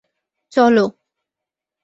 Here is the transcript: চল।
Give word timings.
চল। 0.51 0.75